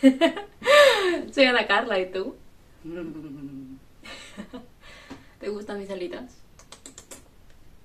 [1.32, 2.36] Soy Ana Carla, ¿y tú?
[5.40, 6.36] ¿Te gustan mis alitas?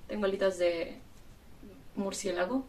[0.07, 0.99] Tengo alitas de
[1.95, 2.65] murciélago.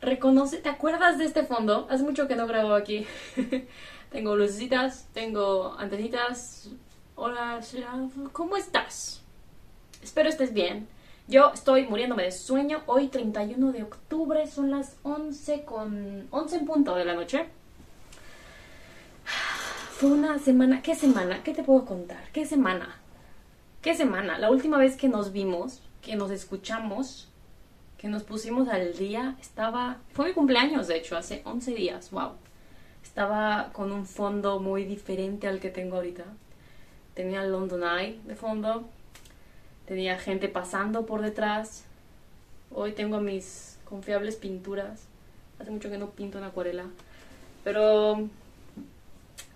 [0.00, 1.86] Reconoce, ¿te acuerdas de este fondo?
[1.90, 3.06] Hace mucho que no grabo aquí.
[4.10, 6.68] tengo lucecitas, tengo antenitas.
[7.16, 7.60] Hola,
[8.32, 9.22] ¿cómo estás?
[10.02, 10.88] Espero estés bien.
[11.28, 12.82] Yo estoy muriéndome de sueño.
[12.86, 17.46] Hoy 31 de octubre son las 11 con 11 en punto de la noche.
[20.00, 21.42] Fue una semana, ¿qué semana?
[21.42, 22.22] ¿Qué te puedo contar?
[22.32, 22.96] ¿Qué semana?
[23.82, 24.38] ¿Qué semana?
[24.38, 27.28] La última vez que nos vimos, que nos escuchamos,
[27.98, 32.30] que nos pusimos al día, estaba, fue mi cumpleaños de hecho, hace 11 días, wow.
[33.02, 36.24] Estaba con un fondo muy diferente al que tengo ahorita.
[37.12, 38.88] Tenía London Eye de fondo,
[39.84, 41.84] tenía gente pasando por detrás.
[42.74, 45.02] Hoy tengo mis confiables pinturas.
[45.58, 46.86] Hace mucho que no pinto en acuarela.
[47.64, 48.30] Pero,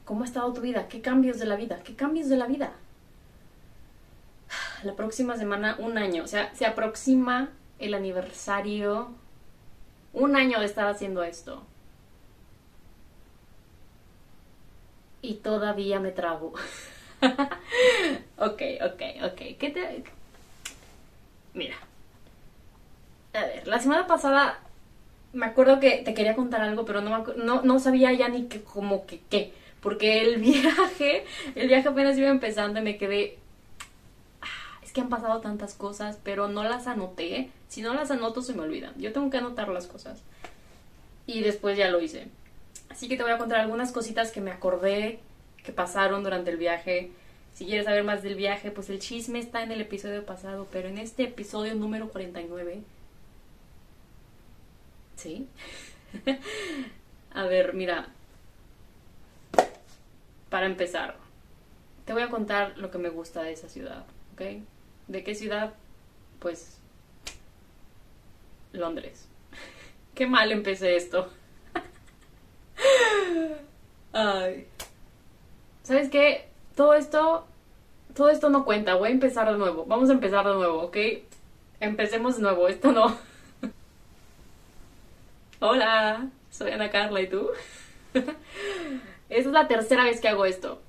[0.05, 0.89] ¿cómo ha estado tu vida?
[0.89, 1.81] ¿Qué cambios de la vida?
[1.85, 2.73] ¿Qué cambios de la vida?
[4.85, 6.25] La próxima semana, un año.
[6.25, 9.13] O sea, se aproxima el aniversario,
[10.13, 11.63] un año de estar haciendo esto.
[15.23, 16.53] Y todavía me trago.
[18.39, 19.41] ok, ok, ok.
[19.59, 20.05] ¿Qué te...
[21.55, 21.77] Mira.
[23.33, 24.61] A ver, la semana pasada
[25.33, 28.63] me acuerdo que te quería contar algo, pero no, no, no sabía ya ni que,
[28.63, 29.53] como que qué.
[29.85, 33.39] Porque el viaje, el viaje apenas iba empezando y me quedé
[34.95, 37.51] que han pasado tantas cosas, pero no las anoté.
[37.69, 38.95] Si no las anoto, se me olvidan.
[38.97, 40.23] Yo tengo que anotar las cosas.
[41.27, 42.29] Y después ya lo hice.
[42.89, 45.19] Así que te voy a contar algunas cositas que me acordé
[45.65, 47.11] que pasaron durante el viaje.
[47.55, 50.89] Si quieres saber más del viaje, pues el chisme está en el episodio pasado, pero
[50.89, 52.83] en este episodio número 49.
[55.17, 55.49] ¿Sí?
[57.35, 58.11] a ver, mira.
[60.55, 61.17] Para empezar,
[62.05, 64.05] te voy a contar lo que me gusta de esa ciudad,
[64.35, 64.63] ¿ok?
[65.09, 65.75] ¿De qué ciudad?
[66.39, 66.79] Pues
[68.71, 69.27] Londres.
[70.15, 71.29] Qué mal empecé esto.
[74.13, 74.69] Ay.
[75.83, 76.47] ¿Sabes qué?
[76.77, 77.49] Todo esto,
[78.15, 78.95] todo esto no cuenta.
[78.95, 79.87] Voy a empezar de nuevo.
[79.87, 80.97] Vamos a empezar de nuevo, ¿ok?
[81.81, 82.69] Empecemos de nuevo.
[82.69, 83.19] Esto no.
[85.59, 87.51] Hola, soy Ana Carla y tú.
[89.35, 90.81] Esta es la tercera vez que hago esto.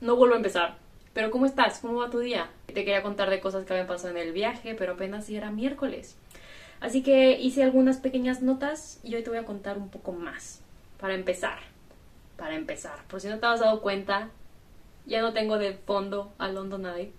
[0.00, 0.78] No vuelvo a empezar.
[1.12, 1.80] Pero ¿cómo estás?
[1.80, 2.48] ¿Cómo va tu día?
[2.64, 5.50] Te quería contar de cosas que habían pasado en el viaje, pero apenas si era
[5.50, 6.16] miércoles.
[6.80, 10.62] Así que hice algunas pequeñas notas y hoy te voy a contar un poco más.
[10.98, 11.58] Para empezar.
[12.38, 13.04] Para empezar.
[13.06, 14.30] Por si no te has dado cuenta,
[15.04, 17.12] ya no tengo de fondo a London Eye.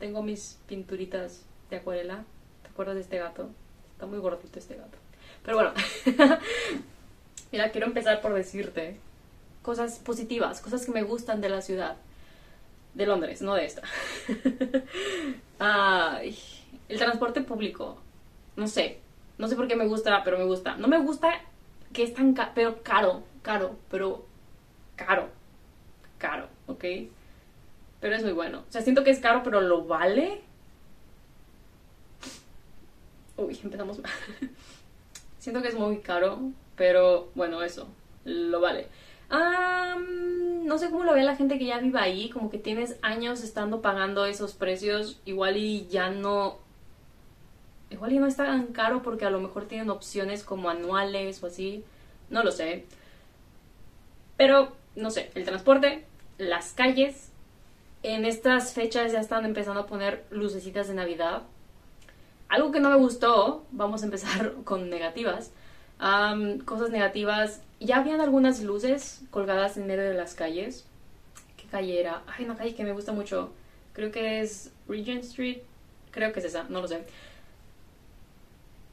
[0.00, 2.24] Tengo mis pinturitas de acuarela.
[2.64, 3.50] ¿Te acuerdas de este gato?
[3.92, 4.98] Está muy gordito este gato.
[5.44, 5.72] Pero bueno.
[7.52, 8.96] Mira, quiero empezar por decirte
[9.62, 11.96] cosas positivas, cosas que me gustan de la ciudad
[12.94, 13.82] de Londres, no de esta.
[15.58, 16.36] Ay,
[16.88, 17.96] el transporte público,
[18.56, 18.98] no sé,
[19.38, 20.76] no sé por qué me gusta, pero me gusta.
[20.76, 21.32] No me gusta
[21.92, 24.26] que es tan caro, pero caro, caro, pero
[24.96, 25.28] caro,
[26.18, 26.84] caro, ¿ok?
[28.00, 28.64] Pero es muy bueno.
[28.68, 30.42] O sea, siento que es caro, pero lo vale.
[33.36, 34.00] Uy, empezamos
[35.38, 36.40] siento que es muy caro,
[36.76, 37.88] pero bueno, eso,
[38.24, 38.88] lo vale
[39.38, 43.42] no sé cómo lo ve la gente que ya vive ahí, como que tienes años
[43.42, 46.58] estando pagando esos precios, igual y ya no...
[47.90, 51.46] Igual y no está tan caro porque a lo mejor tienen opciones como anuales o
[51.46, 51.84] así,
[52.30, 52.86] no lo sé.
[54.38, 56.04] Pero, no sé, el transporte,
[56.38, 57.32] las calles,
[58.02, 61.42] en estas fechas ya están empezando a poner lucecitas de Navidad.
[62.48, 65.52] Algo que no me gustó, vamos a empezar con negativas.
[66.64, 70.84] cosas negativas, ya habían algunas luces colgadas en medio de las calles.
[71.56, 72.22] ¿Qué calle era?
[72.26, 73.52] Hay una calle que me gusta mucho.
[73.92, 75.58] Creo que es Regent Street.
[76.10, 77.04] Creo que es esa, no lo sé.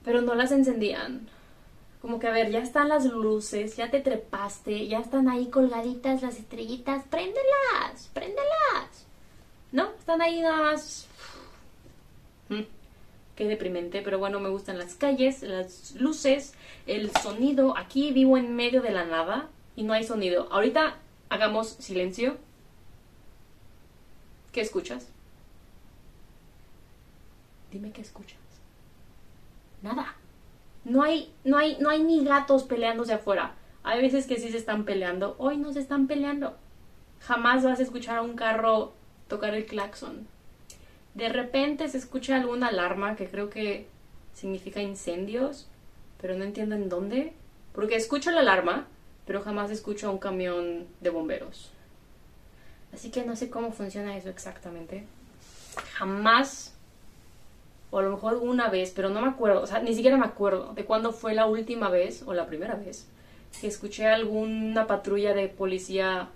[0.04, 1.28] Pero no las encendían.
[2.02, 6.22] Como que, a ver, ya están las luces, ya te trepaste, ya están ahí colgaditas
[6.22, 7.04] las estrellitas.
[7.10, 8.10] ¡Préndelas!
[8.14, 9.06] ¡Préndelas!
[9.74, 9.90] ¿No?
[10.00, 10.76] Están ahí nada.
[12.48, 12.79] Mm
[13.40, 16.54] qué deprimente, pero bueno, me gustan las calles, las luces,
[16.88, 17.78] el sonido.
[17.78, 19.48] Aquí vivo en medio de la nada
[19.78, 20.50] y no hay sonido.
[20.52, 20.98] Ahorita
[21.30, 22.36] hagamos silencio.
[24.52, 25.08] ¿Qué escuchas?
[27.72, 28.38] Dime qué escuchas.
[29.82, 30.16] Nada.
[30.84, 33.56] No hay, no hay, no hay ni gatos peleándose afuera.
[33.84, 35.38] Hay veces que sí se están peleando.
[35.40, 36.58] Hoy no se están peleando.
[37.22, 38.92] Jamás vas a escuchar a un carro
[39.30, 40.28] tocar el claxon.
[41.20, 43.88] De repente se escucha alguna alarma que creo que
[44.34, 45.68] significa incendios,
[46.22, 47.34] pero no entiendo en dónde.
[47.74, 48.88] Porque escucho la alarma,
[49.28, 51.72] pero jamás escucho a un camión de bomberos.
[52.94, 55.06] Así que no sé cómo funciona eso exactamente.
[55.94, 56.74] Jamás,
[57.92, 60.26] o a lo mejor una vez, pero no me acuerdo, o sea, ni siquiera me
[60.26, 63.08] acuerdo de cuándo fue la última vez o la primera vez
[63.60, 66.30] que escuché alguna patrulla de policía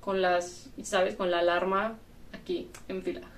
[0.00, 1.14] con las, ¿sabes?
[1.14, 1.96] Con la alarma
[2.32, 3.31] aquí, en fila.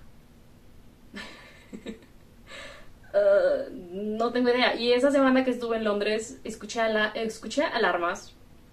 [3.13, 4.75] Uh, no tengo idea.
[4.77, 6.83] Y esa semana que estuve en Londres, escuché,
[7.15, 8.33] escuché alarmas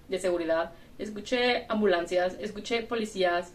[0.09, 3.53] de seguridad, escuché ambulancias, escuché policías,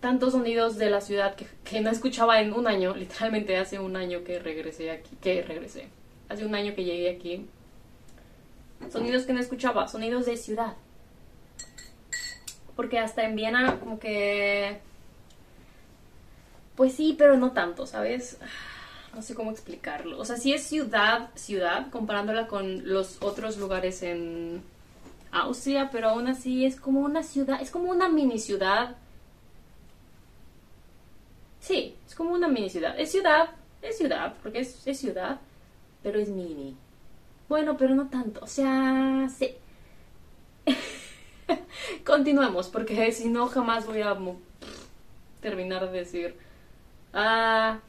[0.00, 3.96] tantos sonidos de la ciudad que, que, no escuchaba en un año, literalmente hace un
[3.96, 5.88] año que regresé aquí, que regresé,
[6.28, 7.46] hace un año que llegué aquí.
[8.92, 10.74] Sonidos que no escuchaba, sonidos de ciudad.
[12.76, 14.78] Porque hasta en Viena como que...
[16.78, 18.38] Pues sí, pero no tanto, ¿sabes?
[19.12, 20.16] no sé cómo explicarlo.
[20.16, 24.62] O sea, sí es ciudad, ciudad, comparándola con los otros lugares en
[25.32, 28.94] Austria, pero aún así es como una ciudad, es como una mini ciudad.
[31.58, 32.94] Sí, es como una mini ciudad.
[32.96, 33.50] Es ciudad,
[33.82, 35.40] es ciudad, porque es, es ciudad,
[36.04, 36.76] pero es mini.
[37.48, 38.44] Bueno, pero no tanto.
[38.44, 39.56] O sea, sí.
[42.04, 44.16] Continuemos, porque si no jamás voy a
[45.40, 46.47] terminar de decir.
[47.12, 47.80] Ah,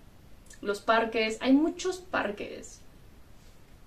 [0.62, 2.82] los parques, hay muchos parques.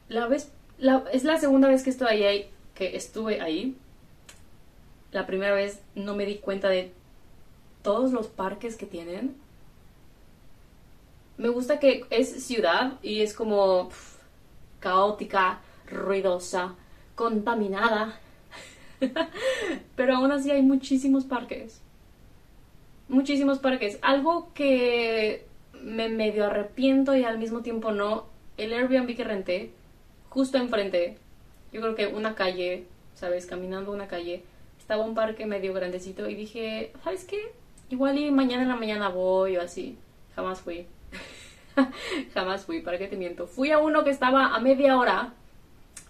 [0.08, 3.76] La vez, la, es la segunda vez que estoy ahí, que estuve ahí.
[5.10, 6.92] La primera vez no me di cuenta de
[7.82, 9.36] todos los parques que tienen.
[11.36, 13.90] Me gusta que es ciudad y es como
[14.80, 16.74] caótica, ruidosa,
[17.14, 18.18] contaminada.
[19.96, 21.80] Pero aún así hay muchísimos parques.
[23.08, 23.98] Muchísimos parques.
[24.02, 25.44] Algo que
[25.82, 28.26] me medio arrepiento y al mismo tiempo no.
[28.56, 29.70] El Airbnb que renté,
[30.28, 31.16] justo enfrente,
[31.72, 32.84] yo creo que una calle,
[33.14, 33.46] ¿sabes?
[33.46, 34.42] Caminando una calle,
[34.78, 37.40] estaba un parque medio grandecito y dije, ¿sabes qué?
[37.90, 39.96] Igual y mañana en la mañana voy o así.
[40.36, 40.86] Jamás fui.
[42.34, 43.46] Jamás fui, ¿para qué te miento?
[43.46, 45.32] Fui a uno que estaba a media hora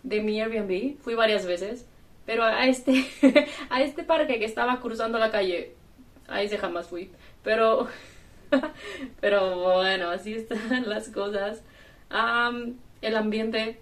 [0.02, 1.86] de mi Airbnb, fui varias veces,
[2.26, 3.06] pero a este,
[3.70, 5.74] a este parque que estaba cruzando la calle,
[6.32, 7.11] a ese jamás fui.
[7.44, 7.88] Pero
[9.20, 11.62] Pero bueno, así están las cosas.
[13.00, 13.81] el ambiente.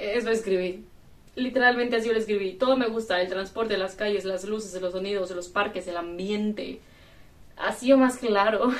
[0.00, 0.84] Eso escribí.
[1.36, 2.54] Literalmente así lo escribí.
[2.54, 3.20] Todo me gusta.
[3.20, 6.80] El transporte, las calles, las luces, los sonidos, los parques, el ambiente.
[7.56, 8.72] Así o más claro.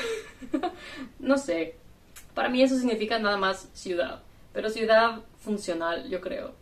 [1.18, 1.76] no sé.
[2.34, 4.22] Para mí eso significa nada más ciudad.
[4.52, 6.54] Pero ciudad funcional, yo creo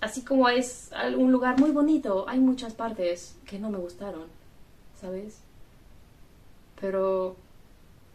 [0.00, 4.24] así como es un lugar muy bonito, hay muchas partes que no me gustaron,
[5.00, 5.40] ¿sabes?
[6.80, 7.36] Pero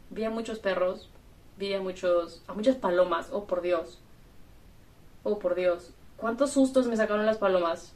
[0.10, 1.10] vi a muchos perros,
[1.58, 4.00] vi a muchos, a muchas palomas, oh por Dios,
[5.24, 7.94] oh por Dios, cuántos sustos me sacaron las palomas.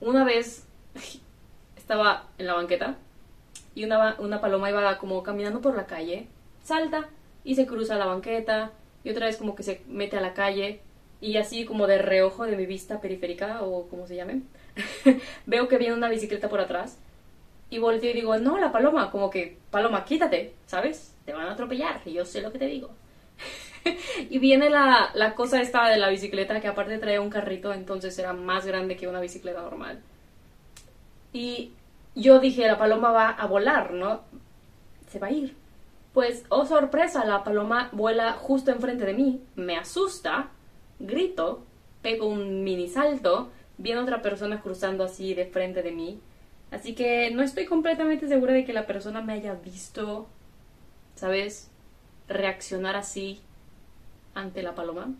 [0.00, 0.66] Una vez
[1.76, 2.96] estaba en la banqueta
[3.74, 6.28] y una, una paloma iba como caminando por la calle,
[6.62, 7.08] salta
[7.44, 8.72] y se cruza la banqueta
[9.04, 10.80] y otra vez como que se mete a la calle
[11.24, 14.42] y así como de reojo de mi vista periférica o como se llame,
[15.46, 16.98] veo que viene una bicicleta por atrás
[17.70, 21.14] y volteo y digo, no, la paloma, como que, paloma, quítate, ¿sabes?
[21.24, 22.90] Te van a atropellar, y yo sé lo que te digo.
[24.30, 28.18] y viene la, la cosa esta de la bicicleta que aparte trae un carrito, entonces
[28.18, 30.02] era más grande que una bicicleta normal.
[31.32, 31.72] Y
[32.14, 34.20] yo dije, la paloma va a volar, ¿no?
[35.08, 35.56] Se va a ir.
[36.12, 40.50] Pues, oh sorpresa, la paloma vuela justo enfrente de mí, me asusta
[40.98, 41.64] grito,
[42.02, 46.20] pego un mini salto, viene otra persona cruzando así de frente de mí.
[46.70, 50.26] Así que no estoy completamente segura de que la persona me haya visto,
[51.14, 51.70] ¿sabes?
[52.28, 53.40] Reaccionar así
[54.34, 55.14] ante la paloma.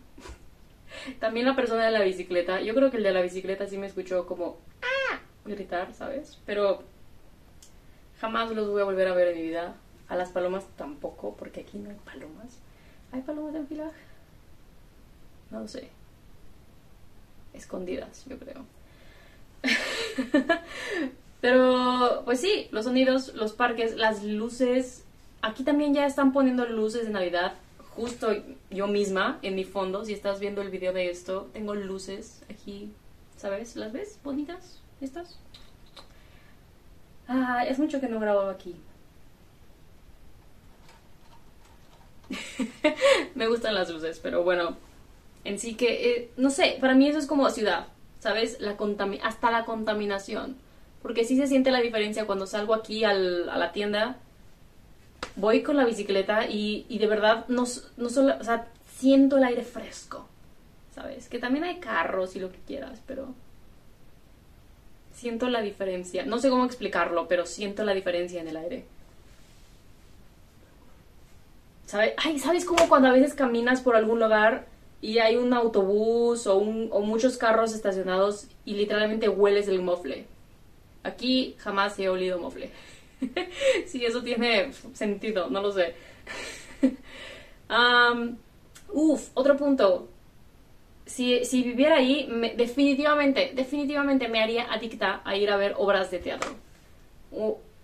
[1.19, 3.87] También la persona de la bicicleta, yo creo que el de la bicicleta sí me
[3.87, 5.19] escuchó como ¡Ah!
[5.45, 6.39] gritar, ¿sabes?
[6.45, 6.83] Pero
[8.19, 9.75] jamás los voy a volver a ver en mi vida.
[10.07, 12.59] A las palomas tampoco, porque aquí no hay palomas.
[13.11, 13.91] ¿Hay palomas en fila?
[15.55, 15.89] No lo sé.
[17.53, 18.65] Escondidas, yo creo.
[21.41, 25.05] Pero, pues sí, los sonidos, los parques, las luces.
[25.41, 27.53] Aquí también ya están poniendo luces de Navidad.
[27.95, 28.33] Justo
[28.69, 32.91] yo misma, en mi fondo, si estás viendo el video de esto, tengo luces aquí,
[33.37, 33.77] ¿sabes?
[33.77, 34.19] ¿Las ves?
[34.25, 34.81] ¿Bonitas?
[34.99, 35.39] ¿Estas?
[37.29, 38.75] Ah, es mucho que no grabo aquí.
[43.35, 44.75] Me gustan las luces, pero bueno,
[45.45, 47.87] en sí que, eh, no sé, para mí eso es como ciudad,
[48.19, 48.59] ¿sabes?
[48.59, 48.75] La
[49.23, 50.57] hasta la contaminación.
[51.01, 54.17] Porque sí se siente la diferencia cuando salgo aquí al, a la tienda,
[55.35, 57.65] voy con la bicicleta y, y de verdad no,
[57.97, 60.27] no solo, o sea, siento el aire fresco,
[60.95, 61.29] ¿sabes?
[61.29, 63.27] Que también hay carros y lo que quieras, pero
[65.13, 66.25] siento la diferencia.
[66.25, 68.85] No sé cómo explicarlo, pero siento la diferencia en el aire.
[71.85, 72.13] ¿Sabes?
[72.17, 74.65] Ay, ¿sabes cómo cuando a veces caminas por algún lugar
[75.01, 80.25] y hay un autobús o, un, o muchos carros estacionados y literalmente hueles el mofle?
[81.03, 82.71] Aquí jamás he olido mofle.
[83.85, 85.93] si eso tiene sentido, no lo sé.
[88.93, 90.07] uf, otro punto.
[91.05, 96.19] Si, si viviera ahí, definitivamente, definitivamente me haría adicta a ir a ver obras de
[96.19, 96.51] teatro.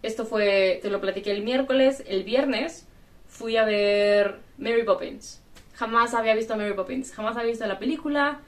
[0.02, 2.88] esto fue, te lo platiqué el miércoles, el viernes
[3.28, 5.41] fui a ver Mary Poppins.
[5.82, 8.42] Jamás había visto Mary Poppins, jamás había visto la película,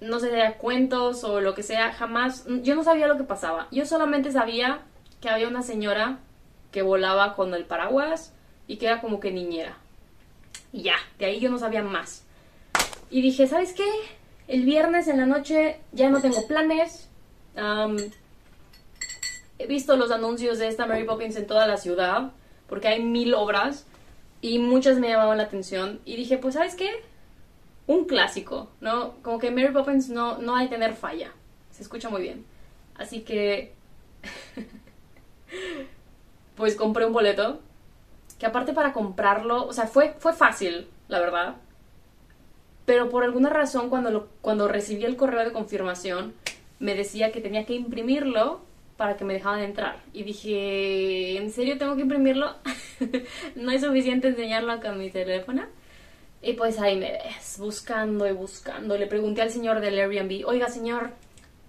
[0.00, 3.68] no sé, cuentos o lo que sea, jamás, yo no sabía lo que pasaba.
[3.70, 4.80] Yo solamente sabía
[5.20, 6.20] que había una señora
[6.72, 8.32] que volaba con el paraguas
[8.66, 9.76] y que era como que niñera.
[10.72, 12.24] Y ya, de ahí yo no sabía más.
[13.10, 13.90] Y dije, ¿sabes qué?
[14.48, 17.10] El viernes en la noche ya no tengo planes.
[19.58, 22.32] he visto los anuncios de esta Mary Poppins en toda la ciudad,
[22.68, 23.84] porque hay mil obras
[24.40, 26.00] y muchas me llamaban la atención.
[26.04, 26.90] Y dije, pues, ¿sabes qué?
[27.86, 29.14] Un clásico, ¿no?
[29.22, 31.32] Como que Mary Poppins no, no hay tener falla.
[31.70, 32.44] Se escucha muy bien.
[32.96, 33.74] Así que.
[36.56, 37.60] pues compré un boleto.
[38.38, 41.56] Que aparte para comprarlo, o sea, fue, fue fácil, la verdad.
[42.86, 46.32] Pero por alguna razón, cuando, lo, cuando recibí el correo de confirmación,
[46.78, 48.62] me decía que tenía que imprimirlo
[49.00, 49.96] para que me dejaban entrar.
[50.12, 52.56] Y dije, ¿en serio tengo que imprimirlo?
[53.56, 55.62] no es suficiente enseñarlo con mi teléfono.
[56.42, 58.98] Y pues ahí me ves, buscando y buscando.
[58.98, 61.12] Le pregunté al señor del Airbnb, oiga señor,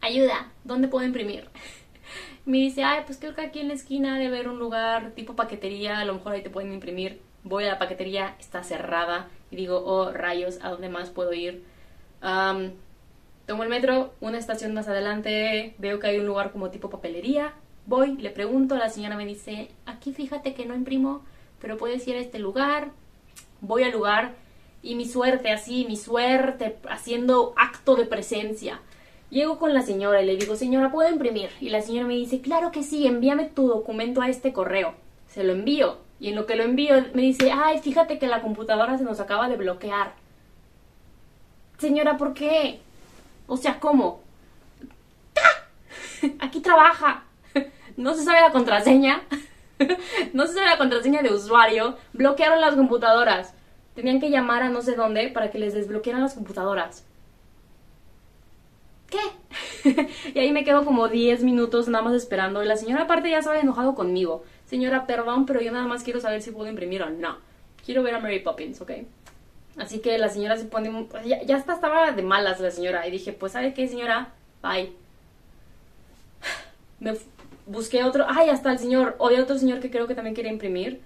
[0.02, 1.48] ayuda, ¿dónde puedo imprimir?
[2.46, 5.34] me dice, ay, pues creo que aquí en la esquina debe haber un lugar tipo
[5.34, 7.22] paquetería, a lo mejor ahí te pueden imprimir.
[7.46, 9.30] Voy a la paquetería, está cerrada.
[9.52, 11.64] Y digo, oh, rayos, ¿a dónde más puedo ir?
[13.52, 17.54] Tomo el metro, una estación más adelante, veo que hay un lugar como tipo papelería.
[17.86, 21.26] Voy, le pregunto, la señora me dice, aquí fíjate que no imprimo,
[21.60, 22.92] pero puedes ir a este lugar.
[23.60, 24.36] Voy al lugar
[24.82, 28.80] y mi suerte, así, mi suerte, haciendo acto de presencia.
[29.30, 31.50] Llego con la señora y le digo, señora, ¿puedo imprimir?
[31.60, 34.94] Y la señora me dice, claro que sí, envíame tu documento a este correo.
[35.28, 35.98] Se lo envío.
[36.22, 39.20] Y en lo que lo envío me dice, ay, fíjate que la computadora se nos
[39.20, 40.14] acaba de bloquear.
[41.80, 42.80] Señora, ¿por qué?
[43.52, 44.22] O sea, ¿cómo?
[46.40, 47.26] Aquí trabaja.
[47.98, 49.24] No se sabe la contraseña.
[50.32, 51.98] No se sabe la contraseña de usuario.
[52.14, 53.54] Bloquearon las computadoras.
[53.94, 57.06] Tenían que llamar a no sé dónde para que les desbloquearan las computadoras.
[59.10, 60.08] ¿Qué?
[60.34, 62.64] y ahí me quedo como 10 minutos nada más esperando.
[62.64, 64.46] La señora aparte ya había enojado conmigo.
[64.66, 67.36] Señora, perdón, pero yo nada más quiero saber si puedo imprimir o no.
[67.86, 68.92] Quiero ver a Mary Poppins, ¿ok?
[69.78, 71.08] Así que la señora se pone...
[71.26, 73.08] Ya, ya hasta estaba de malas la señora.
[73.08, 74.30] Y dije, pues, ¿sabe qué, señora?
[74.62, 74.94] Bye.
[77.00, 77.14] Me
[77.66, 78.26] busqué otro...
[78.28, 79.18] Ay, hasta el señor.
[79.18, 81.02] De otro señor que creo que también quería imprimir.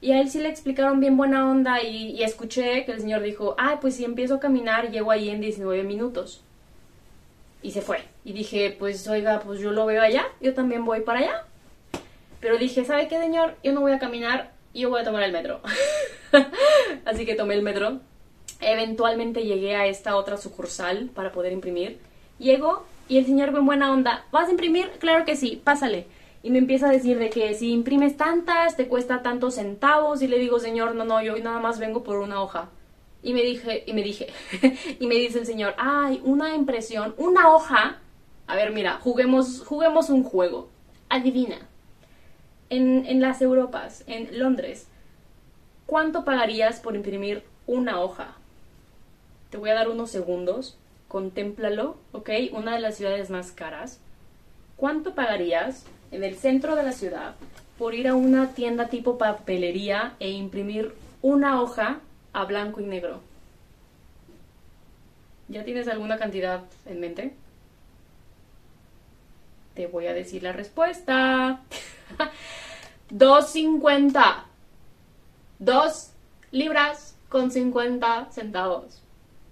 [0.00, 3.22] Y a él sí le explicaron bien buena onda y, y escuché que el señor
[3.22, 6.42] dijo, ay, pues si empiezo a caminar, llego ahí en 19 minutos.
[7.62, 8.04] Y se fue.
[8.24, 11.44] Y dije, pues oiga, pues yo lo veo allá, yo también voy para allá.
[12.40, 13.56] Pero dije, ¿sabe qué, señor?
[13.64, 15.60] Yo no voy a caminar, yo voy a tomar el metro.
[17.04, 18.00] Así que tomé el metro.
[18.60, 21.98] Eventualmente llegué a esta otra sucursal para poder imprimir.
[22.38, 24.90] Llego y el señor con buena onda, ¿vas a imprimir?
[24.98, 26.06] Claro que sí, pásale.
[26.42, 30.22] Y me empieza a decir de que si imprimes tantas, te cuesta tantos centavos.
[30.22, 32.68] Y le digo, señor, no, no, yo nada más vengo por una hoja.
[33.22, 34.28] Y me dije, y me dije,
[35.00, 37.98] y me dice el señor, ay, una impresión, una hoja.
[38.46, 39.64] A ver, mira, juguemos,
[40.10, 40.68] un juego.
[41.08, 41.58] Adivina.
[42.70, 44.86] En, en las Europas, en Londres,
[45.86, 48.37] ¿cuánto pagarías por imprimir una hoja?
[49.50, 50.76] Te voy a dar unos segundos.
[51.08, 52.30] Contémplalo, ¿ok?
[52.52, 54.00] Una de las ciudades más caras.
[54.76, 57.34] ¿Cuánto pagarías en el centro de la ciudad
[57.78, 62.00] por ir a una tienda tipo papelería e imprimir una hoja
[62.32, 63.20] a blanco y negro?
[65.48, 67.32] ¿Ya tienes alguna cantidad en mente?
[69.74, 71.60] Te voy a decir la respuesta.
[73.10, 74.42] 2.50.
[75.58, 76.10] 2
[76.50, 79.02] libras con 50 centavos.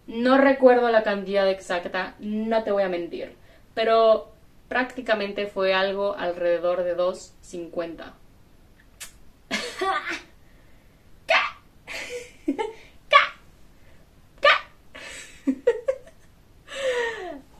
[0.07, 3.35] No recuerdo la cantidad exacta, no te voy a mentir,
[3.75, 4.31] pero
[4.69, 8.13] prácticamente fue algo alrededor de 2.50.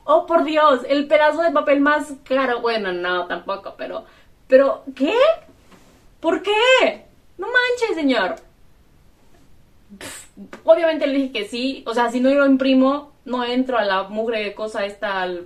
[0.05, 2.61] oh por Dios, el pedazo de papel más caro.
[2.61, 4.05] Bueno, no, tampoco, pero.
[4.47, 5.13] Pero, ¿qué?
[6.21, 7.05] ¿Por qué?
[7.37, 8.46] No manches, señor.
[10.63, 11.83] Obviamente le dije que sí.
[11.85, 15.45] O sea, si no lo imprimo, no entro a la mugre cosa esta al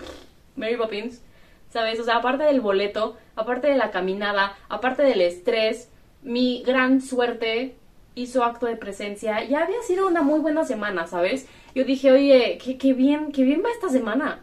[0.55, 1.21] Mary Poppins.
[1.69, 1.99] ¿Sabes?
[1.99, 5.89] O sea, aparte del boleto, aparte de la caminada, aparte del estrés,
[6.21, 7.75] mi gran suerte
[8.15, 9.43] hizo acto de presencia.
[9.45, 11.47] Ya había sido una muy buena semana, ¿sabes?
[11.73, 14.41] Yo dije, oye, qué, bien, qué bien va esta semana.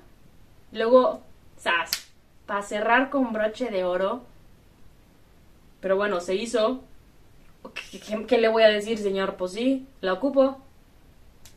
[0.72, 1.20] Luego,
[1.58, 1.90] ¡zas!
[2.46, 4.22] Para cerrar con broche de oro.
[5.80, 6.82] Pero bueno, se hizo.
[8.26, 9.36] ¿Qué, le voy a decir, señor?
[9.36, 10.58] Pues sí, la ocupo.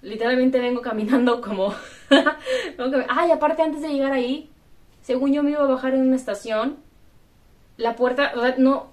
[0.01, 1.73] Literalmente vengo caminando como...
[3.09, 4.49] Ay, aparte antes de llegar ahí,
[5.01, 6.77] según yo me iba a bajar en una estación,
[7.77, 8.91] la puerta, o sea, no,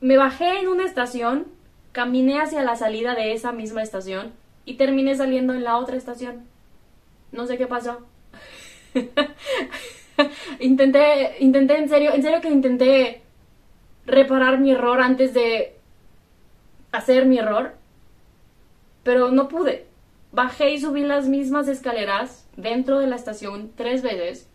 [0.00, 1.46] me bajé en una estación,
[1.92, 4.32] caminé hacia la salida de esa misma estación
[4.64, 6.44] y terminé saliendo en la otra estación.
[7.32, 8.00] No sé qué pasó.
[10.60, 13.22] intenté, intenté, en serio, en serio que intenté
[14.06, 15.75] reparar mi error antes de
[16.92, 17.74] hacer mi error,
[19.02, 19.86] pero no pude.
[20.32, 24.48] Bajé y subí las mismas escaleras dentro de la estación tres veces.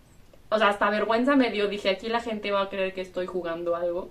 [0.50, 1.68] O sea, hasta vergüenza me dio.
[1.68, 4.10] Dije, aquí la gente va a creer que estoy jugando algo.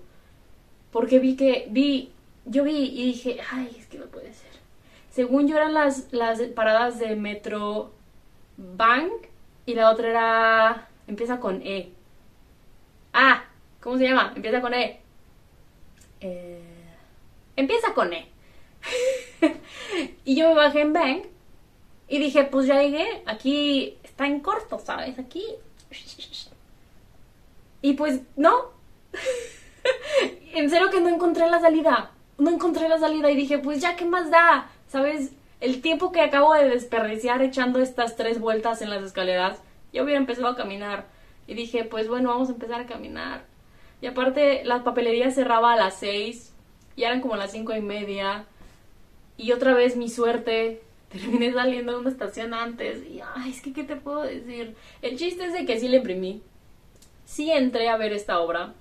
[0.90, 2.12] Porque vi que, vi,
[2.46, 4.50] yo vi y dije, ay, es que no puede ser.
[5.10, 7.92] Según yo eran las, las paradas de Metro
[8.56, 9.12] Bank
[9.66, 11.92] y la otra era, empieza con E.
[13.12, 13.44] Ah,
[13.80, 14.32] ¿cómo se llama?
[14.34, 15.00] Empieza con E.
[16.20, 16.79] Eh,
[17.60, 18.28] empieza con E.
[20.24, 21.24] y yo me bajé en Bank
[22.08, 25.18] y dije, pues ya llegué, aquí está en corto, ¿sabes?
[25.18, 25.44] Aquí.
[27.82, 28.72] Y pues no.
[30.52, 32.10] en serio que no encontré la salida.
[32.36, 34.70] No encontré la salida y dije, pues ya, ¿qué más da?
[34.88, 35.32] ¿Sabes?
[35.60, 39.62] El tiempo que acabo de desperdiciar echando estas tres vueltas en las escaleras,
[39.94, 41.06] ya hubiera empezado a caminar.
[41.46, 43.44] Y dije, pues bueno, vamos a empezar a caminar.
[44.00, 46.49] Y aparte, la papelería cerraba a las seis,
[47.00, 48.44] y eran como las cinco y media.
[49.38, 53.02] Y otra vez mi suerte, terminé saliendo de una estación antes.
[53.08, 54.76] Y ay, es que, ¿qué te puedo decir?
[55.00, 56.42] El chiste es de que sí le imprimí.
[57.24, 58.74] Sí entré a ver esta obra.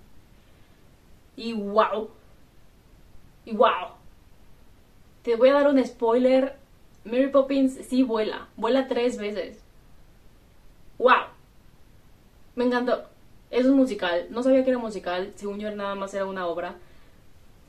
[1.37, 2.09] Y wow.
[3.45, 3.93] Y wow.
[5.23, 6.57] Te voy a dar un spoiler.
[7.05, 8.49] Mary Poppins sí vuela.
[8.57, 9.63] Vuela tres veces.
[10.97, 11.27] ¡Wow!
[12.57, 13.05] Me encantó.
[13.49, 14.27] Es un musical.
[14.29, 15.31] No sabía que era musical.
[15.35, 16.75] Según yo nada más era una obra.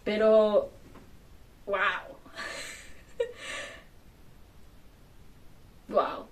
[0.05, 0.71] Pero...
[1.67, 1.77] ¡Wow!
[5.89, 6.27] ¡Wow!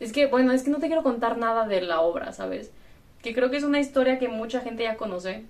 [0.00, 2.70] Es que, bueno, es que no te quiero contar nada de la obra, ¿sabes?
[3.22, 5.44] Que creo que es una historia que mucha gente ya conoce.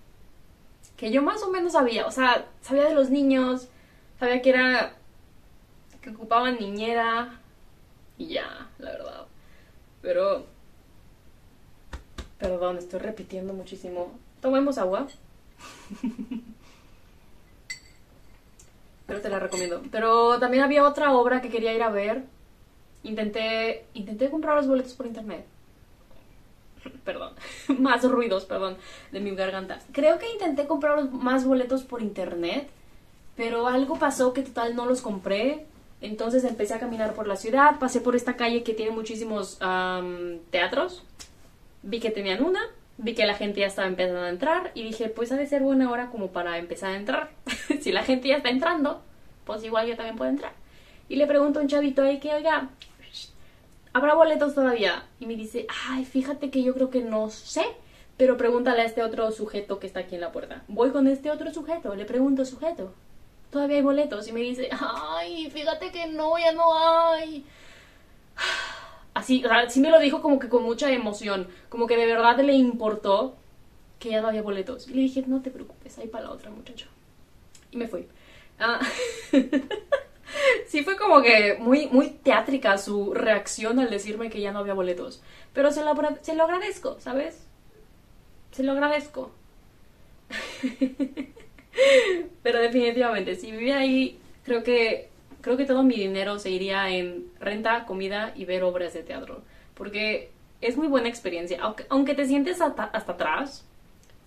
[0.96, 2.06] Que yo más o menos sabía.
[2.06, 3.68] O sea, sabía de los niños.
[4.18, 4.92] Sabía que era
[6.02, 7.40] que ocupaban niñera
[8.18, 9.26] y ya, la verdad.
[10.02, 10.44] Pero,
[12.38, 14.12] perdón, estoy repitiendo muchísimo.
[14.40, 15.08] Tomemos agua.
[19.06, 19.82] Pero te la recomiendo.
[19.90, 22.24] Pero también había otra obra que quería ir a ver.
[23.02, 25.44] Intenté, intenté comprar los boletos por internet.
[27.04, 27.34] Perdón,
[27.78, 28.76] más ruidos, perdón,
[29.10, 29.80] de mi garganta.
[29.92, 32.68] Creo que intenté comprar más boletos por internet,
[33.36, 35.66] pero algo pasó que total no los compré
[36.02, 39.58] entonces empecé a caminar por la ciudad, pasé por esta calle que tiene muchísimos
[40.50, 41.04] teatros,
[41.82, 42.60] vi que tenían una,
[43.02, 45.62] vi que la gente ya estaba empezando a entrar y dije, pues ha de ser
[45.62, 47.30] buena hora como para empezar a entrar.
[47.80, 49.02] si la gente ya está entrando,
[49.44, 50.52] pues igual yo también puedo entrar.
[51.08, 52.70] Y le pregunto a un chavito ahí que, oiga,
[53.92, 55.04] ¿habrá boletos todavía?
[55.20, 57.64] Y me dice, ay, fíjate que yo creo que no sé,
[58.16, 60.62] pero pregúntale a este otro sujeto que está aquí en la puerta.
[60.68, 62.94] Voy con este otro sujeto, le pregunto, sujeto,
[63.50, 64.28] todavía hay boletos.
[64.28, 67.44] Y me dice, ay, fíjate que no, ya no hay.
[69.14, 72.54] Así, sí me lo dijo como que con mucha emoción, como que de verdad le
[72.54, 73.36] importó
[73.98, 74.88] que ya no había boletos.
[74.88, 76.86] Y le dije, no te preocupes, ahí para la otra, muchacho.
[77.70, 78.08] Y me fui.
[78.58, 78.80] Ah.
[80.66, 84.74] sí fue como que muy, muy teátrica su reacción al decirme que ya no había
[84.74, 85.22] boletos.
[85.52, 87.46] Pero se lo, se lo agradezco, ¿sabes?
[88.50, 89.30] Se lo agradezco.
[92.42, 95.08] Pero definitivamente, si vivía ahí, creo que,
[95.42, 99.42] creo que todo mi dinero se iría en renta, comida y ver obras de teatro.
[99.74, 101.60] Porque es muy buena experiencia.
[101.60, 103.66] Aunque, aunque te sientes hasta, hasta atrás,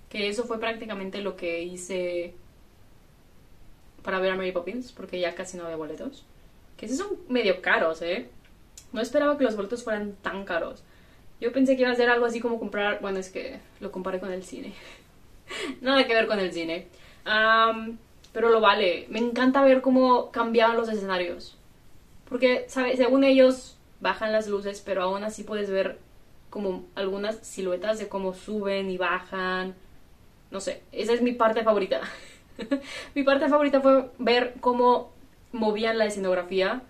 [0.10, 2.36] que eso fue prácticamente lo que hice
[4.04, 6.25] para ver a Mary Poppins, porque ya casi no había boletos.
[6.78, 8.28] Que esos son medio caros, ¿eh?
[8.91, 10.84] No esperaba que los boletos fueran tan caros.
[11.41, 14.19] Yo pensé que iba a ser algo así como comprar, bueno, es que lo comparé
[14.19, 14.73] con el cine.
[15.82, 16.88] Nada que ver con el cine
[18.36, 19.08] pero lo vale.
[19.10, 21.58] Me encanta ver cómo cambiaban los escenarios.
[22.28, 22.98] Porque, ¿sabes?
[22.98, 26.00] Según ellos, bajan las luces, pero aún así puedes ver
[26.50, 29.74] como algunas siluetas de cómo suben y bajan.
[30.52, 32.02] No sé, esa es mi parte favorita.
[33.15, 35.13] mi parte favorita fue ver cómo
[35.54, 36.82] movían la escenografía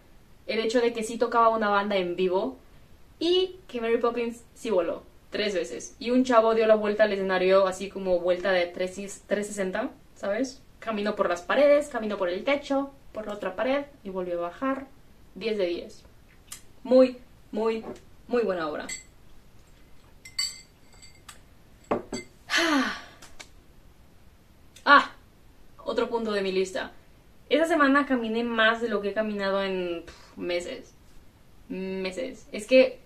[0.48, 2.58] el hecho de que sí tocaba una banda en vivo
[3.20, 5.96] y que Mary Poppins sí voló tres veces.
[6.00, 10.65] Y un chavo dio la vuelta al escenario así como vuelta de 360, ¿sabes?
[10.80, 14.50] Caminó por las paredes, caminó por el techo, por la otra pared y volvió a
[14.50, 14.88] bajar.
[15.36, 16.04] 10 de 10.
[16.84, 17.18] Muy,
[17.52, 17.84] muy,
[18.28, 18.88] muy buena obra.
[24.88, 25.12] Ah,
[25.84, 26.92] otro punto de mi lista.
[27.50, 30.04] Esta semana caminé más de lo que he caminado en
[30.36, 30.94] meses.
[31.70, 32.48] Meses.
[32.52, 33.00] Es que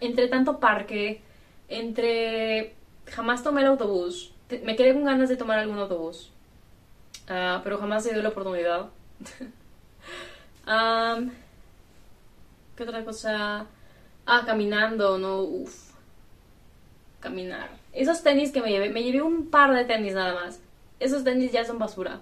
[0.00, 1.22] entre tanto parque,
[1.68, 2.74] entre...
[3.06, 4.32] Jamás tomé el autobús.
[4.62, 6.32] Me quedé con ganas de tomar algún autobús.
[7.28, 8.90] Ah, pero jamás se dio la oportunidad.
[12.76, 13.66] ¿Qué otra cosa?
[14.26, 15.92] Ah, caminando, no, uff.
[17.20, 17.70] Caminar.
[17.92, 20.60] Esos tenis que me llevé, me llevé un par de tenis nada más.
[21.00, 22.20] Esos tenis ya son basura.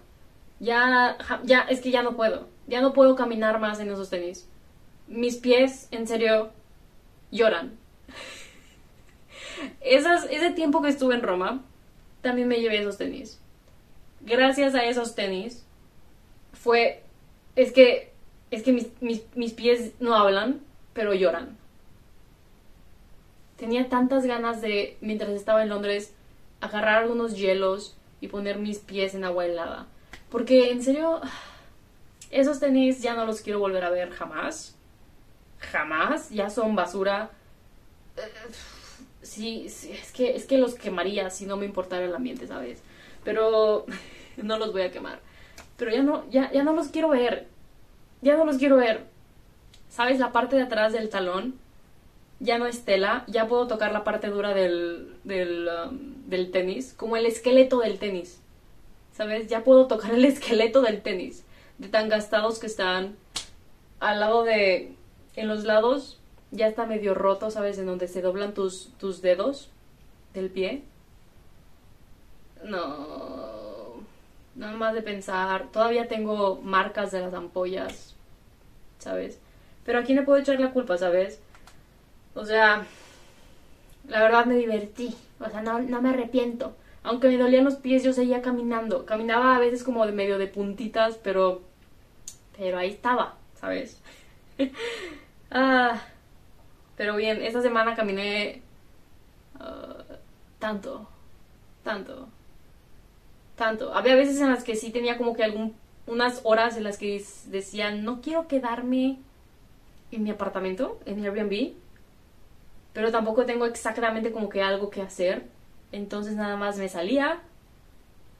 [0.61, 2.49] Ya, ya, es que ya no puedo.
[2.69, 4.49] Ya no puedo caminar más en esos tenis.
[5.09, 6.51] Mis pies, en serio,
[7.31, 7.77] lloran.
[9.81, 11.63] Esas, ese tiempo que estuve en Roma,
[12.21, 13.41] también me llevé esos tenis.
[14.23, 15.65] Gracias a esos tenis,
[16.53, 17.03] fue.
[17.57, 18.13] Es que.
[18.51, 18.89] Es que mis,
[19.35, 20.61] mis, pies no hablan,
[20.93, 21.57] pero lloran.
[23.57, 26.13] Tenía tantas ganas de, mientras estaba en Londres,
[26.61, 29.87] agarrar algunos hielos y poner mis pies en agua helada.
[30.31, 31.23] Porque en serio,
[32.31, 34.77] esos tenis ya no los quiero volver a ver jamás.
[35.59, 36.29] Jamás.
[36.29, 37.31] Ya son basura.
[39.23, 42.83] Sí, sí, es que, es que los quemaría si no me importara el ambiente, ¿sabes?
[43.25, 43.87] Pero
[44.37, 45.21] no los voy a quemar.
[45.77, 47.47] Pero ya no, ya, ya no los quiero ver.
[48.21, 49.07] Ya no los quiero ver.
[49.89, 50.19] ¿Sabes?
[50.19, 51.55] La parte de atrás del talón
[52.43, 56.93] ya no es tela, ya puedo tocar la parte dura del, del, um, del tenis,
[56.97, 58.41] como el esqueleto del tenis.
[59.13, 59.47] ¿Sabes?
[59.49, 61.45] Ya puedo tocar el esqueleto del tenis,
[61.79, 63.17] de tan gastados que están
[64.01, 64.95] al lado de...
[65.35, 66.19] En los lados
[66.51, 67.79] ya está medio roto, ¿sabes?
[67.79, 69.71] En donde se doblan tus, tus dedos
[70.35, 70.83] del pie.
[72.65, 74.03] No.
[74.55, 75.69] Nada más de pensar.
[75.73, 78.15] Todavía tengo marcas de las ampollas,
[78.99, 79.39] ¿sabes?
[79.85, 81.41] Pero a quién le puedo echar la culpa, ¿sabes?
[82.35, 82.87] O sea,
[84.09, 85.15] la verdad me divertí.
[85.41, 86.75] O sea, no, no me arrepiento.
[87.03, 89.07] Aunque me dolían los pies, yo seguía caminando.
[89.07, 91.63] Caminaba a veces como de medio de puntitas, pero.
[92.57, 94.01] Pero ahí estaba, ¿sabes?
[95.51, 96.01] ah,
[96.97, 98.63] pero bien, esta semana caminé.
[99.59, 100.05] Ah,
[100.59, 101.09] tanto.
[101.83, 102.29] Tanto.
[103.63, 103.95] Tanto.
[103.95, 105.75] Había veces en las que sí tenía como que algún.
[106.07, 109.19] Unas horas en las que decían, no quiero quedarme
[110.11, 111.75] en mi apartamento, en Airbnb
[112.93, 115.45] pero tampoco tengo exactamente como que algo que hacer.
[115.93, 117.41] Entonces nada más me salía,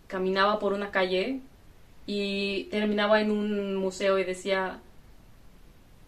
[0.07, 1.41] caminaba por una calle
[2.07, 4.81] y terminaba en un museo y decía,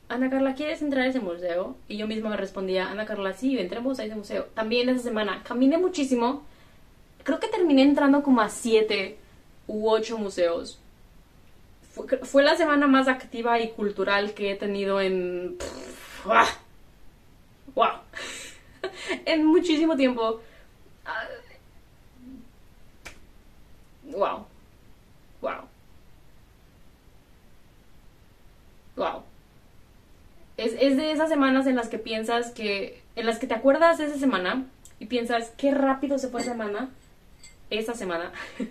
[0.08, 1.76] Ana Carla, ¿quieres entrar a ese museo?
[1.88, 4.46] Y yo misma me respondía, Ana Carla, sí, entremos a ese museo.
[4.54, 6.42] También esa semana caminé muchísimo.
[7.24, 9.18] Creo que terminé entrando como a siete
[9.66, 10.78] u ocho museos.
[12.22, 15.56] Fue, la semana más activa y cultural que he tenido en...
[16.26, 16.48] ¡ah!
[17.74, 18.00] wow,
[19.24, 20.40] en muchísimo tiempo.
[24.04, 24.44] wow,
[25.40, 25.68] wow,
[28.96, 29.22] wow.
[30.56, 33.98] Es, es de esas semanas en las que piensas que, en las que te acuerdas
[33.98, 34.66] de esa semana
[34.98, 36.90] y piensas, qué rápido se fue esa semana,
[37.70, 38.32] esa semana.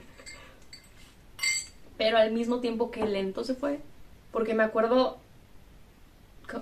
[1.98, 3.80] Pero al mismo tiempo que lento se fue.
[4.32, 5.18] Porque me acuerdo,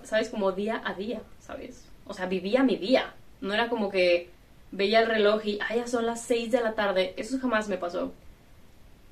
[0.04, 0.30] ¿sabes?
[0.30, 1.86] Como día a día, ¿sabes?
[2.12, 3.14] o sea, vivía mi día.
[3.40, 4.30] No era como que
[4.72, 7.14] veía el reloj y, ah, ya son las 6 de la tarde.
[7.18, 8.12] Eso jamás me pasó.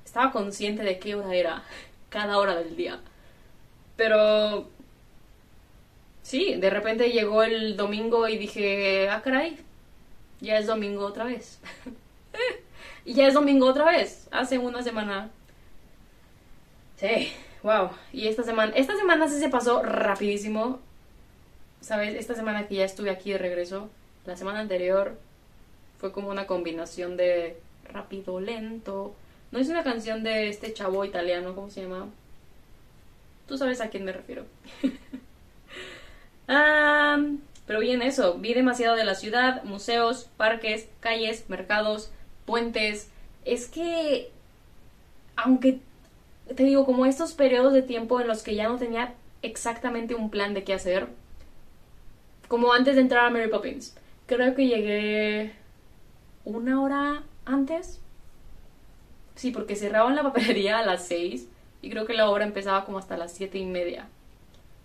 [0.06, 1.64] Estaba consciente de qué hora era
[2.10, 3.00] cada hora del día.
[3.96, 4.68] Pero...
[6.22, 9.58] Sí, de repente llegó el domingo y dije, ah, caray,
[10.42, 11.60] ya es domingo otra vez.
[13.06, 15.30] y ya es domingo otra vez, hace una semana.
[16.98, 17.32] Sí,
[17.64, 17.92] wow.
[18.12, 20.80] Y esta semana, esta semana sí se pasó rapidísimo.
[21.82, 22.16] ¿sabes?
[22.16, 23.90] Esta semana que ya estuve aquí de regreso,
[24.26, 25.18] la semana anterior
[25.98, 27.58] fue como una combinación de
[27.92, 29.16] rápido, lento.
[29.52, 32.08] No es una canción de este chavo italiano, ¿cómo se llama?
[33.48, 34.46] Tú sabes a quién me refiero.
[37.66, 42.12] pero bien eso, vi demasiado de la ciudad, museos, parques, calles, mercados,
[42.50, 43.10] puentes.
[43.46, 44.32] Es que,
[45.36, 45.80] aunque
[46.56, 50.30] te digo, como estos periodos de tiempo en los que ya no tenía exactamente un
[50.32, 51.08] plan de qué hacer,
[52.48, 53.96] como antes de entrar a Mary Poppins.
[54.26, 55.54] Creo que llegué
[56.46, 58.00] una hora antes.
[59.36, 61.48] Sí, porque cerraban la papelería a las 6
[61.82, 64.08] y creo que la obra empezaba como hasta las siete y media.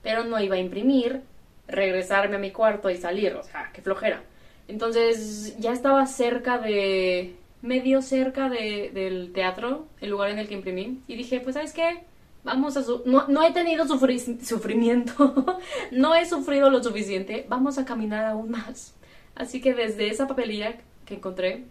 [0.03, 1.23] pero no iba a imprimir,
[1.69, 4.23] regresarme a mi cuarto y salir, o sea, qué flojera.
[4.69, 10.55] Entonces ya estaba cerca de, medio cerca de, del teatro, el lugar en el que
[10.55, 12.05] imprimí, y dije, pues sabes qué,
[12.45, 12.83] vamos a...
[13.07, 15.59] No, no he tenido sufrimiento,
[15.91, 18.95] no he sufrido lo suficiente, vamos a caminar aún más.
[19.35, 21.65] Así que desde esa papelilla que encontré,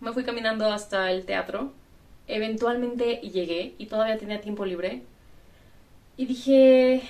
[0.00, 1.72] me fui caminando hasta el teatro.
[2.28, 5.02] Eventualmente llegué y todavía tenía tiempo libre.
[6.16, 7.02] Y dije,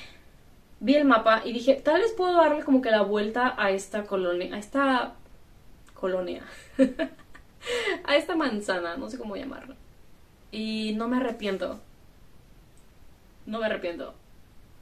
[0.80, 4.04] vi el mapa y dije, tal vez puedo darle como que la vuelta a esta
[4.04, 5.14] colonia, a esta
[5.92, 6.42] colonia,
[8.04, 9.76] a esta manzana, no sé cómo llamarla.
[10.50, 11.80] Y no me arrepiento.
[13.46, 14.14] No me arrepiento.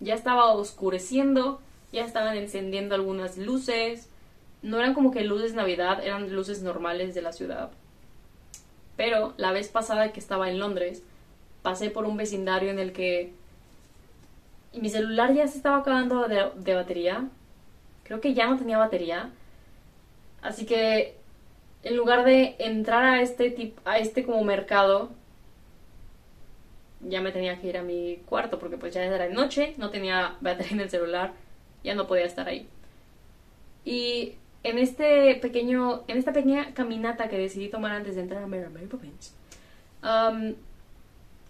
[0.00, 1.60] Ya estaba oscureciendo,
[1.92, 4.08] ya estaban encendiendo algunas luces.
[4.62, 7.70] No eran como que luces de Navidad, eran luces normales de la ciudad.
[8.96, 11.02] Pero la vez pasada que estaba en Londres,
[11.62, 13.32] pasé por un vecindario en el que
[14.74, 17.28] mi celular ya se estaba acabando de, batería.
[18.04, 19.30] Creo que ya no tenía batería.
[20.42, 21.16] Así que
[21.82, 25.10] en lugar de entrar a este tipo, a este como mercado,
[27.00, 29.90] ya me tenía que ir a mi cuarto porque pues ya era de noche, no
[29.90, 31.32] tenía batería en el celular,
[31.82, 32.68] ya no podía estar ahí.
[33.84, 38.46] Y en este pequeño, en esta pequeña caminata que decidí tomar antes de entrar a
[38.46, 39.34] Mary, Poppins,
[40.02, 40.54] um,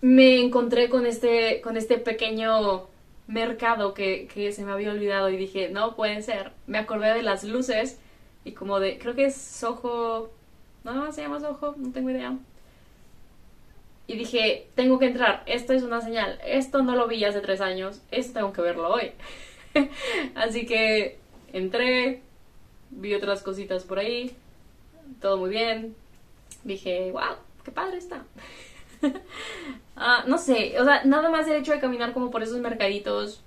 [0.00, 2.88] me encontré con este, con este pequeño
[3.28, 6.52] mercado que, se me había olvidado y dije, no puede ser.
[6.66, 8.00] Me acordé de las luces
[8.44, 10.30] y como de, creo que es Soho,
[10.84, 12.36] no, se llama Soho, no tengo idea.
[14.06, 17.60] Y dije, tengo que entrar, esto es una señal, esto no lo vi hace tres
[17.60, 19.12] años, esto tengo que verlo hoy.
[20.34, 21.18] Así que
[21.52, 22.20] entré,
[22.90, 24.34] vi otras cositas por ahí,
[25.20, 25.94] todo muy bien.
[26.64, 28.24] Dije, wow, qué padre está.
[29.94, 33.42] Ah, no sé, o sea, nada más el hecho de caminar como por esos mercaditos,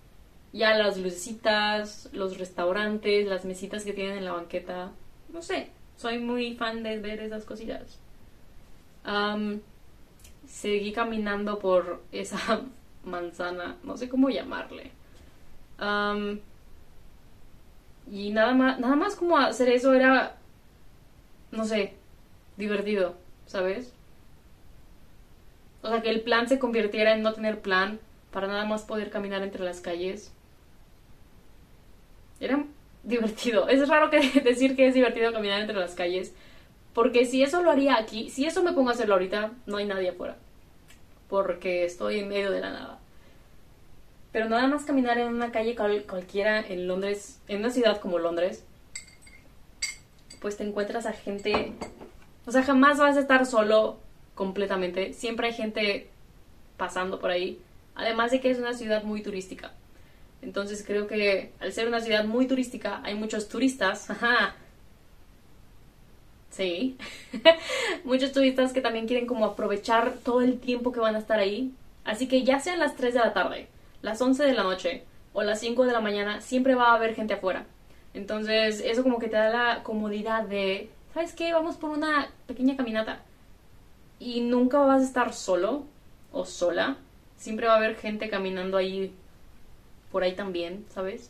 [0.56, 4.92] ya las lucecitas, los restaurantes, las mesitas que tienen en la banqueta,
[5.34, 8.00] no sé, soy muy fan de ver esas cositas.
[10.48, 12.62] seguí caminando por esa
[13.04, 14.92] manzana, no sé cómo llamarle.
[18.10, 20.38] y nada más, nada más como hacer eso era,
[21.52, 21.96] no sé,
[22.56, 23.16] divertido,
[23.46, 23.92] ¿sabes?
[25.82, 28.00] O sea, que el plan se convirtiera en no tener plan
[28.32, 30.32] para nada más poder caminar entre las calles.
[32.40, 32.64] Era
[33.04, 33.68] divertido.
[33.70, 36.34] Es raro que decir que es divertido caminar entre las calles.
[36.94, 39.86] Porque si eso lo haría aquí, si eso me pongo a hacerlo ahorita, no hay
[39.86, 40.38] nadie afuera.
[41.30, 43.00] Porque estoy en medio de la nada.
[44.32, 48.64] Pero nada más caminar en una calle cualquiera en Londres, en una ciudad como Londres,
[50.42, 51.74] pues te encuentras a gente.
[52.46, 53.98] O sea, jamás vas a estar solo
[54.36, 55.14] completamente.
[55.14, 56.10] Siempre hay gente
[56.78, 57.60] pasando por ahí.
[57.96, 59.72] Además de que es una ciudad muy turística.
[60.46, 64.12] Entonces creo que al ser una ciudad muy turística hay muchos turistas.
[64.12, 64.56] Ajá.
[66.52, 66.98] Sí.
[68.04, 71.74] muchos turistas que también quieren como aprovechar todo el tiempo que van a estar ahí.
[72.04, 73.68] Así que ya sean las 3 de la tarde,
[74.04, 75.04] las 11 de la noche
[75.34, 77.66] o las 5 de la mañana, siempre va a haber gente afuera.
[78.14, 81.54] Entonces eso como que te da la comodidad de, ¿sabes qué?
[81.54, 83.24] Vamos por una pequeña caminata
[84.20, 85.86] y nunca vas a estar solo
[86.32, 86.98] o sola.
[87.36, 89.12] Siempre va a haber gente caminando ahí
[90.16, 91.30] por ahí también, ¿sabes?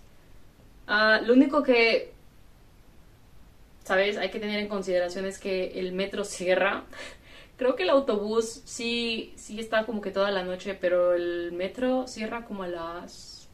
[0.86, 2.14] Ah, lo único que,
[3.84, 4.16] ¿sabes?
[4.18, 6.84] Hay que tener en consideración es que el metro cierra.
[7.58, 12.06] Creo que el autobús sí, sí está como que toda la noche, pero el metro
[12.06, 13.50] cierra como a las...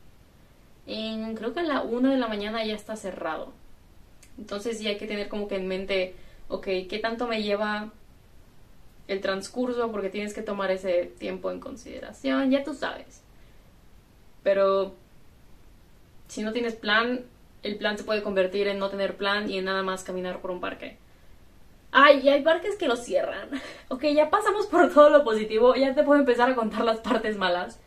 [0.85, 3.53] En, creo que a la una de la mañana ya está cerrado.
[4.37, 6.13] Entonces sí hay que tener como que en mente,
[6.49, 7.93] ok, ¿qué tanto me lleva
[9.07, 13.21] el transcurso porque tienes que tomar ese tiempo en consideración, ya tú sabes.
[14.43, 14.99] Pero
[16.31, 17.25] si no tienes plan,
[17.61, 20.51] el plan se puede convertir en no tener plan y en nada más caminar por
[20.51, 20.97] un parque.
[21.91, 23.49] Ay, y hay parques que lo cierran.
[23.89, 27.35] Ok, ya pasamos por todo lo positivo, ya te puedo empezar a contar las partes
[27.35, 27.81] malas.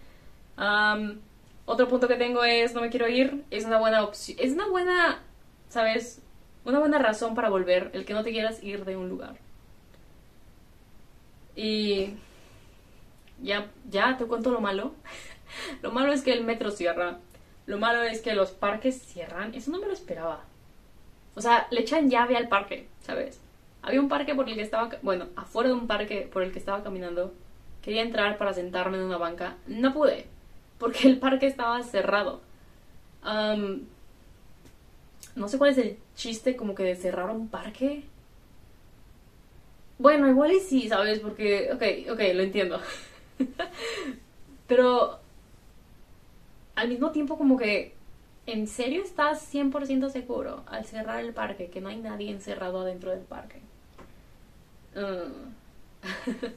[1.64, 4.68] otro punto que tengo es no me quiero ir, es una buena opción, es una
[4.68, 5.22] buena,
[5.70, 6.20] ¿sabes?
[6.66, 9.36] Una buena razón para volver, el que no te quieras ir de un lugar.
[11.56, 12.10] Y
[13.42, 14.92] ya, ya te cuento lo malo.
[15.82, 17.20] lo malo es que el metro cierra.
[17.66, 19.54] Lo malo es que los parques cierran.
[19.54, 20.44] Eso no me lo esperaba.
[21.34, 23.40] O sea, le echan llave al parque, ¿sabes?
[23.82, 26.58] Había un parque por el que estaba, bueno, afuera de un parque por el que
[26.58, 27.32] estaba caminando.
[27.82, 29.56] Quería entrar para sentarme en una banca.
[29.66, 30.26] No pude,
[30.78, 32.40] porque el parque estaba cerrado.
[35.34, 38.04] no sé cuál es el chiste como que de cerrar un parque.
[39.98, 41.20] Bueno, igual y sí, ¿sabes?
[41.20, 42.80] Porque, ok, ok, lo entiendo.
[44.66, 45.20] Pero
[46.74, 47.94] al mismo tiempo como que
[48.46, 53.10] ¿en serio estás 100% seguro al cerrar el parque que no hay nadie encerrado adentro
[53.10, 53.60] del parque?
[54.94, 55.54] Mm.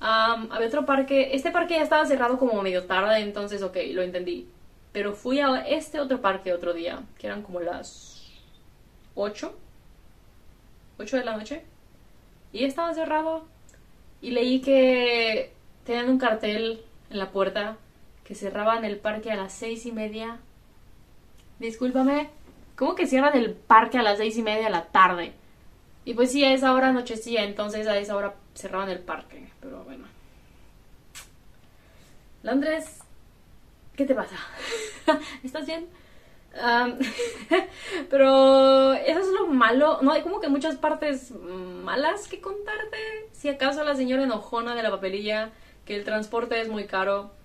[0.00, 4.48] había otro parque, este parque ya estaba cerrado como medio tarde, entonces ok, lo entendí.
[4.92, 8.26] Pero fui a este otro parque otro día, que eran como las
[9.14, 9.54] 8,
[10.98, 11.62] 8 de la noche,
[12.52, 13.44] y estaba cerrado.
[14.20, 15.52] Y leí que
[15.84, 17.76] tenían un cartel en la puerta
[18.28, 20.36] que cerraban el parque a las seis y media.
[21.60, 22.28] Discúlpame,
[22.76, 25.32] ¿cómo que cierran el parque a las seis y media de la tarde?
[26.04, 29.50] Y pues sí, a esa hora anochecía, entonces a esa hora cerraban el parque.
[29.62, 30.04] Pero bueno.
[32.42, 33.00] Londres,
[33.96, 34.36] ¿qué te pasa?
[35.42, 35.88] ¿Estás bien?
[38.10, 40.00] pero eso es lo malo.
[40.02, 42.98] No hay como que muchas partes malas que contarte.
[43.32, 45.50] Si acaso la señora enojona de la papelilla,
[45.86, 47.37] que el transporte es muy caro.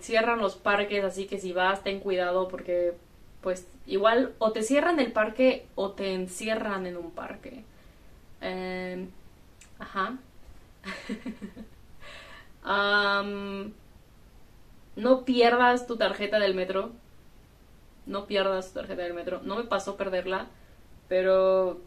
[0.00, 2.94] Cierran los parques, así que si vas, ten cuidado porque
[3.40, 7.64] pues igual o te cierran el parque o te encierran en un parque.
[8.40, 9.08] Em,
[9.78, 10.18] ajá.
[14.96, 16.90] no pierdas tu tarjeta del metro.
[18.06, 19.40] No pierdas tu tarjeta del metro.
[19.42, 20.46] No me pasó perderla,
[21.08, 21.80] pero...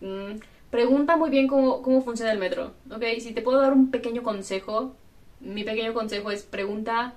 [0.00, 0.38] Mm,
[0.70, 2.72] pregunta muy bien cómo, cómo funciona el metro.
[2.90, 4.94] Ok, si te puedo dar un pequeño consejo,
[5.44, 7.14] mi pequeño consejo es pregunta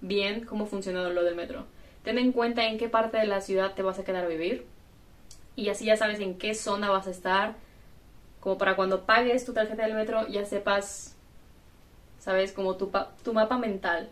[0.00, 1.66] bien cómo funciona lo del metro.
[2.02, 4.66] Ten en cuenta en qué parte de la ciudad te vas a quedar a vivir.
[5.56, 7.54] Y así ya sabes en qué zona vas a estar.
[8.40, 11.16] Como para cuando pagues tu tarjeta del metro ya sepas,
[12.18, 12.90] sabes, como tu,
[13.22, 14.10] tu mapa mental.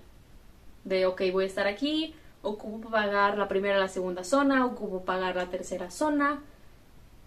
[0.84, 5.36] De, ok, voy a estar aquí, ocupo pagar la primera, la segunda zona, ocupo pagar
[5.36, 6.42] la tercera zona.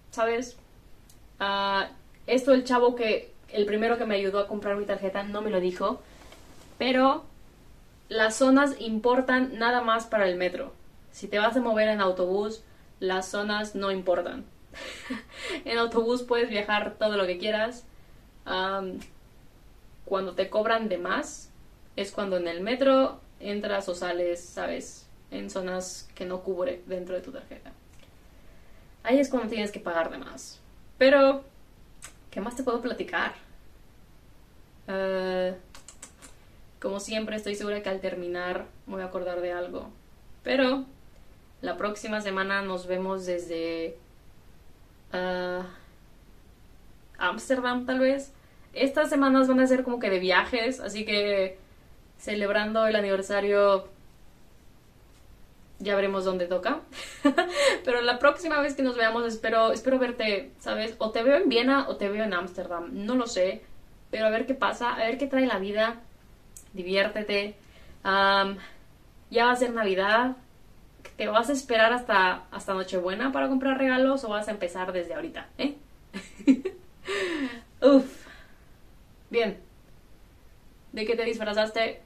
[0.10, 0.58] ¿Sabes?
[1.40, 1.84] Uh,
[2.26, 5.52] esto el chavo que, el primero que me ayudó a comprar mi tarjeta no me
[5.52, 6.02] lo dijo.
[6.78, 7.26] Pero
[8.10, 10.74] las zonas importan nada más para el metro.
[11.12, 12.64] Si te vas a mover en autobús,
[13.00, 14.46] las zonas no importan.
[15.66, 17.86] en autobús puedes viajar todo lo que quieras.
[20.06, 21.50] cuando te cobran de más,
[21.96, 27.16] es cuando en el metro entras o sales, sabes, en zonas que no cubre dentro
[27.16, 27.72] de tu tarjeta.
[29.04, 30.60] Ahí es cuando tienes que pagar de más.
[30.98, 31.44] Pero,
[32.32, 33.34] ¿qué más te puedo platicar?
[34.88, 35.56] Uh,
[36.86, 39.90] como siempre, estoy segura que al terminar me voy a acordar de algo.
[40.44, 40.86] Pero
[41.62, 43.98] la próxima semana nos vemos desde
[47.18, 48.34] Ámsterdam, uh, tal vez.
[48.74, 51.58] Estas semanas van a ser como que de viajes, así que
[52.20, 53.88] celebrando el aniversario
[55.80, 56.82] ya veremos dónde toca.
[57.84, 60.94] Pero la próxima vez que nos veamos espero, espero verte, ¿sabes?
[61.00, 63.64] O te veo en Viena o te veo en Ámsterdam, no lo sé.
[64.12, 66.04] Pero a ver qué pasa, a ver qué trae la vida
[66.76, 67.56] diviértete.
[68.04, 70.38] ya va a ser Navidad.
[71.18, 75.14] ¿Te vas a esperar hasta, hasta Nochebuena para comprar regalos o vas a empezar desde
[75.14, 75.48] ahorita?
[75.58, 75.76] ¿Eh?
[77.82, 78.26] Uf.
[79.30, 79.58] Bien.
[80.92, 82.02] ¿De qué te disfrazaste?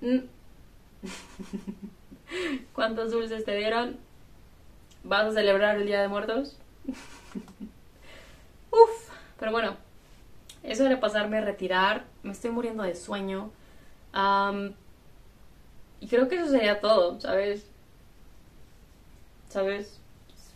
[0.00, 0.18] Mm.
[2.72, 3.96] ¿Cuántos dulces te dieron?
[5.04, 6.58] ¿Vas a celebrar el Día de Muertos?
[8.70, 9.10] Uf.
[9.38, 9.76] Pero bueno,
[10.64, 13.50] eso de pasarme a retirar, me estoy muriendo de sueño.
[16.00, 17.66] y creo que eso sería todo, ¿sabes?
[19.48, 20.00] ¿Sabes?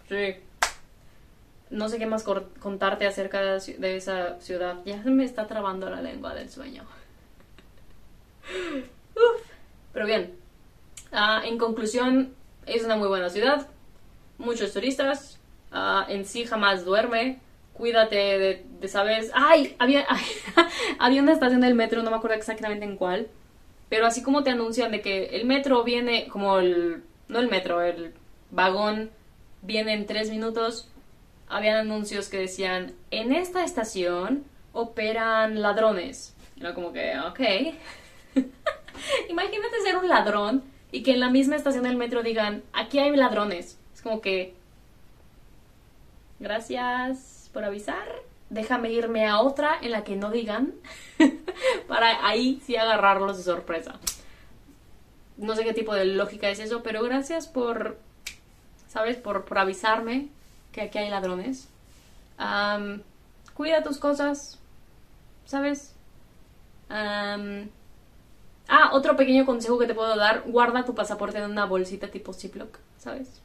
[0.09, 0.37] Sí.
[1.71, 4.79] No sé qué más contarte acerca de esa ciudad.
[4.85, 6.85] Ya me está trabando la lengua del sueño.
[9.14, 9.42] Uf.
[9.92, 10.35] Pero bien.
[11.12, 12.35] Ah, en conclusión,
[12.66, 13.68] es una muy buena ciudad.
[14.38, 15.38] Muchos turistas.
[15.71, 17.40] Ah, en sí jamás duerme
[17.78, 19.30] cuídate de, ¿sabes?
[19.32, 19.76] ¡Ay!
[19.78, 20.06] Había,
[20.98, 23.28] había una estación del metro, no me acuerdo exactamente en cuál,
[23.88, 27.80] pero así como te anuncian de que el metro viene, como el, no el metro,
[27.80, 28.12] el
[28.50, 29.10] vagón
[29.62, 30.90] viene en tres minutos,
[31.48, 36.35] habían anuncios que decían, en esta estación operan ladrones.
[36.60, 37.40] Era como que, ok.
[39.31, 43.14] Imagínate ser un ladrón y que en la misma estación del metro digan, aquí hay
[43.16, 43.79] ladrones.
[43.94, 44.54] Es como que,
[46.40, 48.06] gracias por avisar.
[48.50, 50.75] Déjame irme a otra en la que no digan.
[51.88, 53.98] para ahí sí agarrarlos de sorpresa.
[55.37, 57.98] No sé qué tipo de lógica es eso, pero gracias por,
[58.87, 59.17] ¿sabes?
[59.17, 60.29] Por, por avisarme
[60.71, 61.69] que aquí hay ladrones.
[63.54, 64.61] cuida tus cosas,
[65.44, 65.96] ¿sabes?
[66.88, 67.48] ah,
[68.92, 72.79] otro pequeño consejo que te puedo dar, guarda tu pasaporte en una bolsita tipo Ziploc,
[72.98, 73.42] ¿sabes?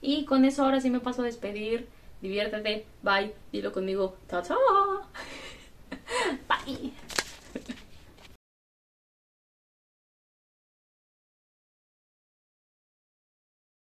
[0.00, 1.88] Y con eso ahora sí me paso a despedir
[2.22, 4.58] diviértete, bye, dilo conmigo, chao, chao.
[6.48, 6.92] Bye.